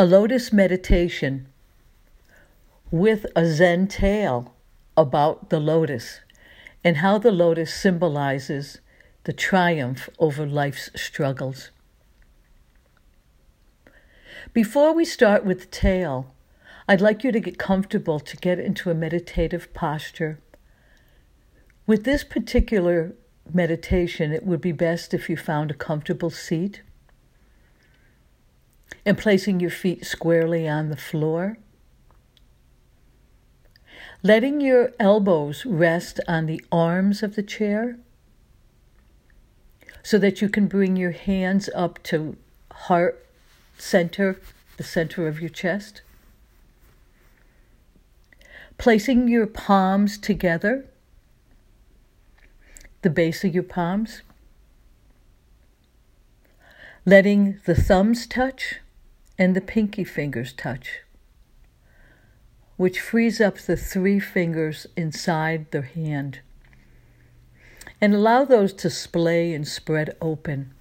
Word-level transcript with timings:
a 0.00 0.06
lotus 0.06 0.50
meditation 0.50 1.46
with 2.90 3.26
a 3.36 3.44
Zen 3.44 3.86
tale 3.86 4.54
about 4.96 5.50
the 5.50 5.60
lotus 5.60 6.20
and 6.82 6.96
how 6.96 7.18
the 7.18 7.30
lotus 7.30 7.74
symbolizes 7.74 8.80
the 9.24 9.34
triumph 9.34 10.08
over 10.18 10.46
life's 10.46 10.88
struggles. 10.96 11.70
Before 14.54 14.94
we 14.94 15.04
start 15.04 15.44
with 15.44 15.60
the 15.60 15.66
tale, 15.66 16.34
I'd 16.88 17.02
like 17.02 17.22
you 17.22 17.30
to 17.30 17.38
get 17.38 17.58
comfortable 17.58 18.20
to 18.20 18.36
get 18.38 18.58
into 18.58 18.90
a 18.90 18.94
meditative 18.94 19.74
posture. 19.74 20.38
With 21.86 22.04
this 22.04 22.24
particular 22.24 23.12
meditation, 23.52 24.32
it 24.32 24.46
would 24.46 24.62
be 24.62 24.72
best 24.72 25.12
if 25.12 25.28
you 25.28 25.36
found 25.36 25.70
a 25.70 25.74
comfortable 25.74 26.30
seat 26.30 26.80
and 29.04 29.16
placing 29.16 29.60
your 29.60 29.70
feet 29.70 30.04
squarely 30.04 30.68
on 30.68 30.88
the 30.88 30.96
floor. 30.96 31.58
Letting 34.22 34.60
your 34.60 34.92
elbows 35.00 35.64
rest 35.64 36.20
on 36.28 36.46
the 36.46 36.62
arms 36.70 37.22
of 37.22 37.36
the 37.36 37.42
chair 37.42 37.96
so 40.02 40.18
that 40.18 40.42
you 40.42 40.48
can 40.48 40.66
bring 40.66 40.96
your 40.96 41.12
hands 41.12 41.70
up 41.74 42.02
to 42.04 42.36
heart 42.72 43.26
center, 43.78 44.38
the 44.76 44.82
center 44.82 45.26
of 45.26 45.40
your 45.40 45.50
chest. 45.50 46.02
Placing 48.76 49.28
your 49.28 49.46
palms 49.46 50.18
together, 50.18 50.86
the 53.02 53.10
base 53.10 53.44
of 53.44 53.54
your 53.54 53.62
palms. 53.62 54.22
Letting 57.06 57.58
the 57.64 57.74
thumbs 57.74 58.26
touch 58.26 58.80
and 59.40 59.56
the 59.56 59.60
pinky 59.62 60.04
fingers 60.04 60.52
touch, 60.52 61.00
which 62.76 63.00
frees 63.00 63.40
up 63.40 63.56
the 63.56 63.74
three 63.74 64.20
fingers 64.20 64.86
inside 64.98 65.70
the 65.70 65.80
hand. 65.80 66.40
And 68.02 68.14
allow 68.14 68.44
those 68.44 68.74
to 68.74 68.90
splay 68.90 69.54
and 69.54 69.66
spread 69.66 70.14
open. 70.20 70.74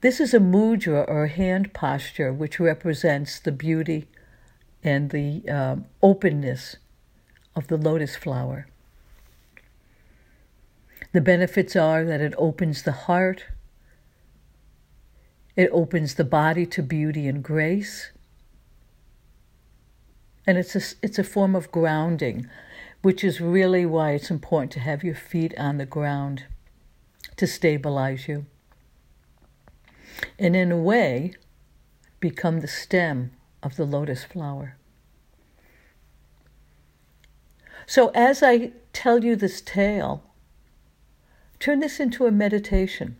This 0.00 0.18
is 0.18 0.32
a 0.32 0.40
mudra 0.40 1.04
or 1.06 1.26
hand 1.26 1.74
posture 1.74 2.32
which 2.32 2.58
represents 2.58 3.38
the 3.38 3.52
beauty 3.52 4.08
and 4.82 5.10
the 5.10 5.46
um, 5.50 5.84
openness 6.02 6.76
of 7.54 7.66
the 7.66 7.76
lotus 7.76 8.16
flower. 8.16 8.66
The 11.12 11.20
benefits 11.20 11.76
are 11.76 12.02
that 12.06 12.22
it 12.22 12.32
opens 12.38 12.82
the 12.82 12.92
heart, 12.92 13.44
it 15.56 15.70
opens 15.72 16.14
the 16.14 16.24
body 16.24 16.66
to 16.66 16.82
beauty 16.82 17.28
and 17.28 17.42
grace. 17.42 18.10
And 20.46 20.58
it's 20.58 20.74
a, 20.74 20.96
it's 21.02 21.18
a 21.18 21.24
form 21.24 21.54
of 21.54 21.70
grounding, 21.70 22.48
which 23.02 23.22
is 23.22 23.40
really 23.40 23.86
why 23.86 24.12
it's 24.12 24.30
important 24.30 24.72
to 24.72 24.80
have 24.80 25.04
your 25.04 25.14
feet 25.14 25.54
on 25.58 25.78
the 25.78 25.86
ground 25.86 26.46
to 27.36 27.46
stabilize 27.46 28.28
you. 28.28 28.46
And 30.38 30.56
in 30.56 30.72
a 30.72 30.76
way, 30.76 31.34
become 32.20 32.60
the 32.60 32.68
stem 32.68 33.32
of 33.62 33.76
the 33.76 33.84
lotus 33.84 34.24
flower. 34.24 34.76
So, 37.86 38.08
as 38.14 38.42
I 38.42 38.72
tell 38.92 39.24
you 39.24 39.36
this 39.36 39.60
tale, 39.60 40.22
turn 41.58 41.80
this 41.80 41.98
into 41.98 42.26
a 42.26 42.30
meditation 42.30 43.16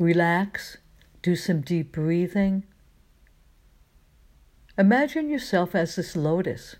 relax, 0.00 0.78
do 1.20 1.36
some 1.36 1.60
deep 1.60 1.92
breathing. 1.92 2.64
Imagine 4.78 5.28
yourself 5.28 5.74
as 5.74 5.94
this 5.94 6.16
lotus. 6.16 6.76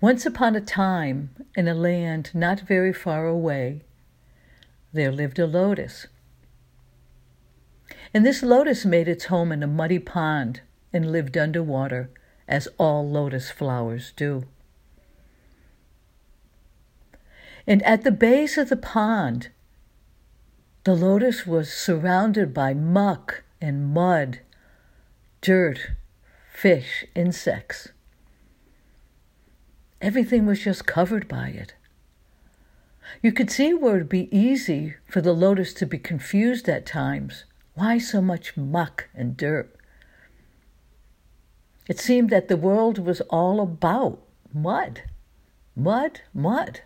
Once 0.00 0.24
upon 0.24 0.56
a 0.56 0.62
time, 0.62 1.28
in 1.54 1.68
a 1.68 1.74
land 1.74 2.30
not 2.32 2.60
very 2.60 2.92
far 2.92 3.26
away, 3.26 3.82
there 4.94 5.12
lived 5.12 5.38
a 5.38 5.46
lotus. 5.46 6.06
And 8.14 8.24
this 8.24 8.42
lotus 8.42 8.86
made 8.86 9.08
its 9.08 9.26
home 9.26 9.52
in 9.52 9.62
a 9.62 9.66
muddy 9.66 9.98
pond 9.98 10.62
and 10.90 11.12
lived 11.12 11.36
underwater, 11.36 12.08
as 12.48 12.66
all 12.78 13.06
lotus 13.06 13.50
flowers 13.50 14.12
do. 14.16 14.46
And 17.66 17.82
at 17.82 18.04
the 18.04 18.12
base 18.12 18.56
of 18.56 18.68
the 18.68 18.76
pond, 18.76 19.50
the 20.84 20.94
lotus 20.94 21.46
was 21.46 21.72
surrounded 21.72 22.54
by 22.54 22.74
muck 22.74 23.42
and 23.60 23.92
mud, 23.92 24.40
dirt, 25.40 25.90
fish, 26.52 27.04
insects. 27.14 27.88
Everything 30.00 30.46
was 30.46 30.60
just 30.60 30.86
covered 30.86 31.28
by 31.28 31.48
it. 31.48 31.74
You 33.22 33.32
could 33.32 33.50
see 33.50 33.74
where 33.74 33.96
it'd 33.96 34.08
be 34.08 34.34
easy 34.36 34.94
for 35.06 35.20
the 35.20 35.34
lotus 35.34 35.74
to 35.74 35.86
be 35.86 35.98
confused 35.98 36.68
at 36.68 36.86
times. 36.86 37.44
Why 37.74 37.98
so 37.98 38.22
much 38.22 38.56
muck 38.56 39.08
and 39.14 39.36
dirt? 39.36 39.74
It 41.88 41.98
seemed 41.98 42.30
that 42.30 42.48
the 42.48 42.56
world 42.56 42.98
was 42.98 43.20
all 43.22 43.60
about 43.60 44.22
mud, 44.54 45.02
mud, 45.74 46.20
mud. 46.32 46.82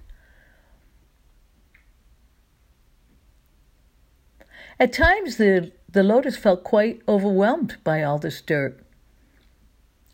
At 4.78 4.92
times, 4.92 5.36
the, 5.36 5.72
the 5.88 6.02
lotus 6.02 6.36
felt 6.36 6.64
quite 6.64 7.02
overwhelmed 7.08 7.76
by 7.84 8.02
all 8.02 8.18
this 8.18 8.40
dirt. 8.40 8.84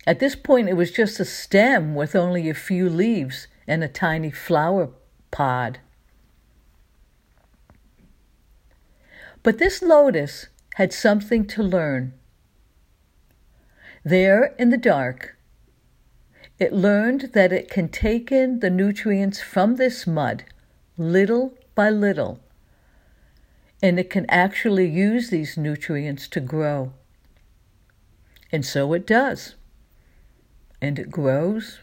At 0.06 0.18
this 0.18 0.34
point, 0.34 0.68
it 0.68 0.74
was 0.74 0.90
just 0.90 1.20
a 1.20 1.24
stem 1.24 1.94
with 1.94 2.14
only 2.14 2.48
a 2.48 2.54
few 2.54 2.88
leaves 2.88 3.48
and 3.66 3.82
a 3.82 3.88
tiny 3.88 4.30
flower 4.30 4.90
pod. 5.30 5.78
But 9.42 9.58
this 9.58 9.82
lotus 9.82 10.48
had 10.74 10.92
something 10.92 11.46
to 11.46 11.62
learn. 11.62 12.12
There 14.04 14.54
in 14.58 14.70
the 14.70 14.76
dark, 14.76 15.36
it 16.58 16.72
learned 16.72 17.30
that 17.32 17.52
it 17.52 17.70
can 17.70 17.88
take 17.88 18.30
in 18.30 18.60
the 18.60 18.70
nutrients 18.70 19.40
from 19.40 19.76
this 19.76 20.06
mud 20.06 20.44
little 20.98 21.54
by 21.74 21.88
little 21.88 22.40
and 23.82 23.98
it 23.98 24.10
can 24.10 24.26
actually 24.28 24.88
use 24.88 25.30
these 25.30 25.56
nutrients 25.56 26.28
to 26.28 26.40
grow. 26.40 26.92
And 28.52 28.64
so 28.64 28.92
it 28.92 29.06
does. 29.06 29.54
And 30.82 30.98
it 30.98 31.10
grows, 31.10 31.80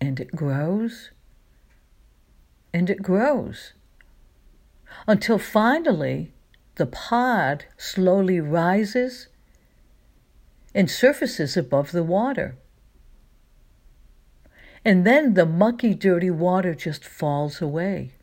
and 0.00 0.18
it 0.18 0.32
grows, 0.32 1.10
and 2.74 2.90
it 2.90 3.02
grows. 3.02 3.72
Until 5.06 5.38
finally, 5.38 6.32
the 6.74 6.86
pod 6.86 7.66
slowly 7.76 8.40
rises 8.40 9.28
and 10.74 10.90
surfaces 10.90 11.56
above 11.56 11.92
the 11.92 12.02
water. 12.02 12.56
And 14.84 15.06
then 15.06 15.34
the 15.34 15.46
mucky, 15.46 15.94
dirty 15.94 16.30
water 16.30 16.74
just 16.74 17.04
falls 17.04 17.62
away. 17.62 18.14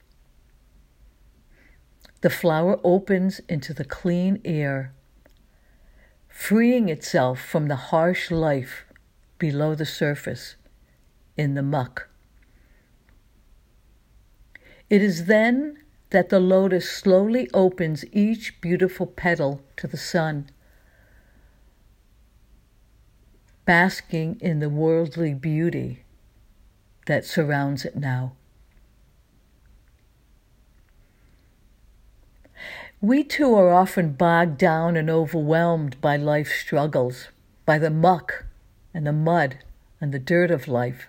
The 2.22 2.30
flower 2.30 2.80
opens 2.84 3.40
into 3.48 3.74
the 3.74 3.86
clean 3.86 4.42
air, 4.44 4.94
freeing 6.28 6.90
itself 6.90 7.40
from 7.40 7.68
the 7.68 7.78
harsh 7.78 8.30
life 8.30 8.84
below 9.38 9.74
the 9.74 9.86
surface 9.86 10.56
in 11.38 11.54
the 11.54 11.64
muck. 11.64 12.10
It 14.90 15.02
is 15.02 15.26
then 15.26 15.78
that 16.10 16.30
the 16.30 16.40
lotus 16.40 16.90
slowly 16.90 17.50
opens 17.54 18.04
each 18.12 18.60
beautiful 18.60 19.06
petal 19.06 19.62
to 19.78 19.88
the 19.88 19.98
sun, 19.98 20.50
basking 23.66 24.38
in 24.42 24.60
the 24.60 24.70
worldly 24.70 25.34
beauty 25.34 26.04
that 27.06 27.24
surrounds 27.24 27.86
it 27.86 27.96
now. 27.96 28.34
We 33.02 33.24
too 33.24 33.56
are 33.56 33.70
often 33.70 34.12
bogged 34.12 34.58
down 34.58 34.98
and 34.98 35.10
overwhelmed 35.10 36.02
by 36.02 36.18
life's 36.18 36.60
struggles, 36.60 37.30
by 37.66 37.78
the 37.78 37.90
muck 37.90 38.46
and 38.94 39.08
the 39.08 39.14
mud 39.14 39.60
and 40.02 40.14
the 40.14 40.20
dirt 40.20 40.52
of 40.52 40.68
life. 40.68 41.08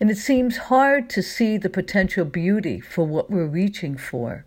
And 0.00 0.10
it 0.10 0.16
seems 0.16 0.56
hard 0.56 1.10
to 1.10 1.22
see 1.22 1.58
the 1.58 1.68
potential 1.68 2.24
beauty 2.24 2.80
for 2.80 3.06
what 3.06 3.30
we're 3.30 3.46
reaching 3.46 3.98
for. 3.98 4.46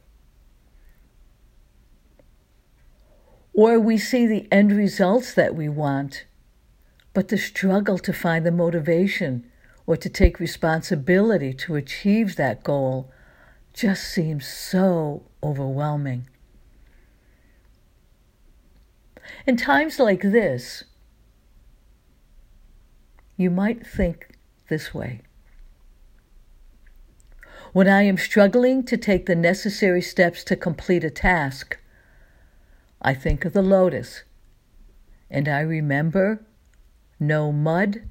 Or 3.54 3.80
we 3.80 4.00
see 4.00 4.26
the 4.26 4.48
end 4.52 4.72
results 4.72 5.36
that 5.36 5.54
we 5.54 5.70
want, 5.70 6.26
but 7.14 7.28
the 7.28 7.38
struggle 7.38 8.00
to 8.00 8.14
find 8.14 8.46
the 8.46 8.52
motivation 8.52 9.46
or 9.86 9.96
to 9.98 10.10
take 10.10 10.40
responsibility 10.40 11.54
to 11.54 11.76
achieve 11.76 12.36
that 12.36 12.64
goal 12.64 13.12
just 13.80 14.04
seems 14.04 14.46
so 14.46 15.24
overwhelming. 15.42 16.28
In 19.48 19.56
times 19.56 20.00
like 20.00 20.22
this, 20.22 20.84
you 23.38 23.50
might 23.50 23.88
think 23.88 24.32
this 24.68 24.94
way. 24.94 25.22
When 27.72 27.88
I 27.88 28.02
am 28.02 28.18
struggling 28.18 28.84
to 28.84 28.98
take 28.98 29.28
the 29.28 29.36
necessary 29.36 30.02
steps 30.02 30.44
to 30.46 30.58
complete 30.58 31.06
a 31.06 31.10
task, 31.10 31.78
I 33.02 33.14
think 33.14 33.46
of 33.46 33.54
the 33.54 33.62
lotus 33.62 34.24
and 35.32 35.48
I 35.48 35.62
remember 35.62 36.44
no 37.18 37.54
mud, 37.54 38.04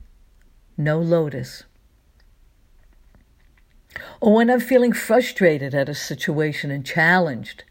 no 0.79 0.99
lotus. 0.99 1.65
Oh, 3.99 4.29
or 4.29 4.35
when 4.35 4.51
I'm 4.51 4.61
feeling 4.61 4.93
frustrated 4.93 5.75
at 5.75 5.89
a 5.89 5.95
situation 5.95 6.71
and 6.71 6.85
challenged, 6.85 7.65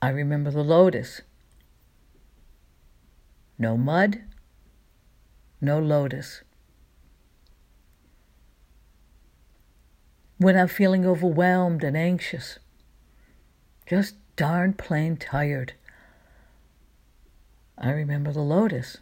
I 0.00 0.08
remember 0.08 0.50
the 0.50 0.64
lotus. 0.64 1.22
No 3.58 3.76
mud, 3.76 4.22
no 5.60 5.78
lotus. 5.78 6.42
When 10.38 10.56
I'm 10.56 10.68
feeling 10.68 11.06
overwhelmed 11.06 11.84
and 11.84 11.96
anxious, 11.96 12.58
just 13.86 14.16
darn 14.34 14.72
plain 14.72 15.16
tired, 15.16 15.74
I 17.78 17.90
remember 17.90 18.32
the 18.32 18.40
lotus. 18.40 18.98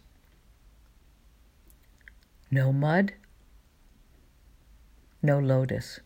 No 2.51 2.73
mud, 2.73 3.13
no 5.23 5.39
lotus. 5.39 6.01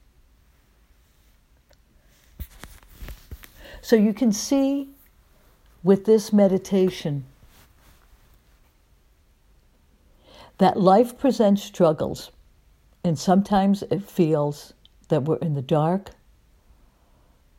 So 3.81 3.97
you 3.97 4.15
can 4.15 4.33
see 4.33 4.89
with 5.83 6.07
this 6.07 6.33
meditation 6.33 7.25
that 10.59 10.79
life 10.79 11.19
presents 11.19 11.63
struggles, 11.63 12.31
and 13.05 13.19
sometimes 13.19 13.83
it 13.91 14.03
feels 14.03 14.73
that 15.09 15.25
we're 15.25 15.37
in 15.37 15.55
the 15.55 15.63
dark. 15.63 16.11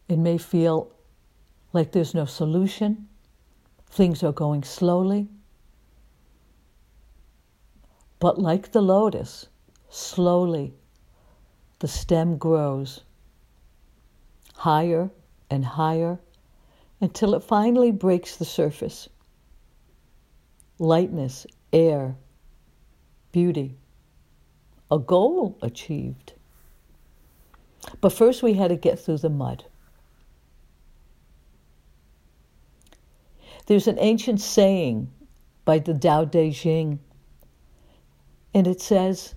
It 0.07 0.17
may 0.17 0.37
feel 0.37 0.91
like 1.73 1.91
there's 1.91 2.15
no 2.15 2.25
solution, 2.25 3.07
things 3.89 4.23
are 4.23 4.31
going 4.31 4.63
slowly. 4.63 5.27
But 8.19 8.39
like 8.39 8.71
the 8.71 8.81
lotus, 8.81 9.47
slowly 9.89 10.73
the 11.79 11.87
stem 11.87 12.37
grows 12.37 13.01
higher 14.55 15.09
and 15.49 15.65
higher 15.65 16.19
until 17.01 17.35
it 17.35 17.43
finally 17.43 17.91
breaks 17.91 18.37
the 18.37 18.45
surface. 18.45 19.09
Lightness, 20.79 21.45
air, 21.71 22.15
beauty, 23.31 23.75
a 24.89 24.99
goal 24.99 25.57
achieved. 25.61 26.33
But 28.01 28.13
first, 28.13 28.41
we 28.41 28.53
had 28.53 28.69
to 28.69 28.75
get 28.75 28.99
through 28.99 29.19
the 29.19 29.29
mud. 29.29 29.65
There's 33.67 33.87
an 33.87 33.97
ancient 33.99 34.41
saying 34.41 35.11
by 35.65 35.79
the 35.79 35.93
Tao 35.93 36.25
Te 36.25 36.51
Ching, 36.51 36.99
and 38.53 38.67
it 38.67 38.79
says, 38.79 39.35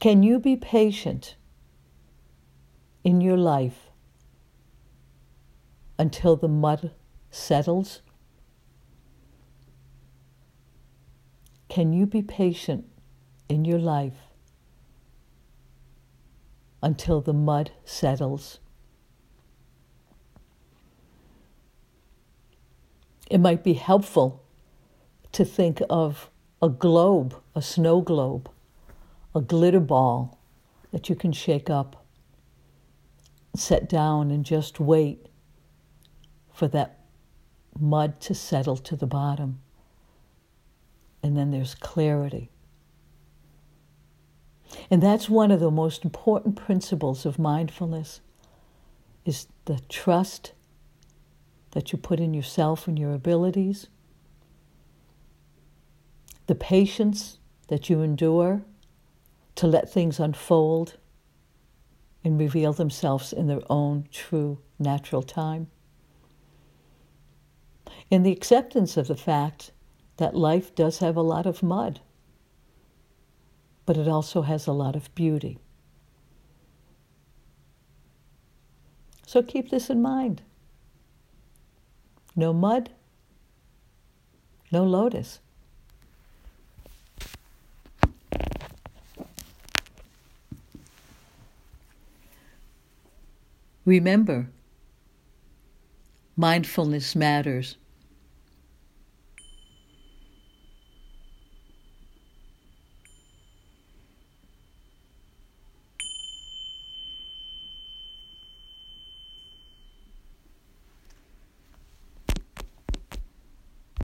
Can 0.00 0.22
you 0.22 0.38
be 0.38 0.54
patient 0.54 1.34
in 3.02 3.20
your 3.20 3.36
life 3.36 3.90
until 5.98 6.36
the 6.36 6.46
mud 6.46 6.92
settles? 7.30 8.00
Can 11.68 11.92
you 11.92 12.06
be 12.06 12.22
patient 12.22 12.86
in 13.48 13.64
your 13.64 13.80
life 13.80 14.28
until 16.80 17.20
the 17.20 17.32
mud 17.32 17.72
settles? 17.84 18.60
It 23.28 23.38
might 23.38 23.64
be 23.64 23.74
helpful 23.74 24.42
to 25.32 25.44
think 25.44 25.82
of 25.90 26.30
a 26.62 26.68
globe, 26.68 27.34
a 27.54 27.60
snow 27.60 28.00
globe, 28.00 28.48
a 29.38 29.40
glitter 29.40 29.80
ball 29.80 30.38
that 30.92 31.08
you 31.08 31.14
can 31.14 31.32
shake 31.32 31.70
up, 31.70 32.04
set 33.54 33.88
down, 33.88 34.30
and 34.30 34.44
just 34.44 34.78
wait 34.80 35.28
for 36.52 36.68
that 36.68 36.98
mud 37.78 38.20
to 38.20 38.34
settle 38.34 38.76
to 38.76 38.96
the 38.96 39.06
bottom 39.06 39.60
and 41.22 41.36
then 41.36 41.50
there's 41.50 41.74
clarity. 41.74 42.50
And 44.90 45.02
that's 45.02 45.28
one 45.28 45.50
of 45.50 45.60
the 45.60 45.70
most 45.70 46.04
important 46.04 46.56
principles 46.56 47.24
of 47.24 47.38
mindfulness 47.38 48.20
is 49.24 49.46
the 49.64 49.80
trust 49.88 50.52
that 51.72 51.92
you 51.92 51.98
put 51.98 52.20
in 52.20 52.34
yourself 52.34 52.88
and 52.88 52.98
your 52.98 53.12
abilities, 53.12 53.88
the 56.46 56.54
patience 56.54 57.38
that 57.68 57.90
you 57.90 58.00
endure 58.00 58.62
to 59.58 59.66
let 59.66 59.90
things 59.90 60.20
unfold 60.20 60.96
and 62.22 62.38
reveal 62.38 62.72
themselves 62.72 63.32
in 63.32 63.48
their 63.48 63.60
own 63.68 64.06
true 64.12 64.60
natural 64.78 65.20
time, 65.20 65.66
In 68.08 68.22
the 68.22 68.30
acceptance 68.30 68.96
of 68.96 69.08
the 69.08 69.16
fact 69.16 69.72
that 70.18 70.36
life 70.36 70.72
does 70.76 70.98
have 70.98 71.16
a 71.16 71.22
lot 71.22 71.44
of 71.44 71.60
mud, 71.60 72.00
but 73.84 73.96
it 73.96 74.06
also 74.06 74.42
has 74.42 74.68
a 74.68 74.72
lot 74.72 74.94
of 74.94 75.12
beauty. 75.16 75.58
So 79.26 79.42
keep 79.42 79.70
this 79.70 79.90
in 79.90 80.00
mind. 80.00 80.42
No 82.36 82.52
mud, 82.52 82.90
no 84.70 84.84
lotus. 84.84 85.40
Remember, 93.88 94.50
mindfulness 96.36 97.16
matters. 97.16 97.78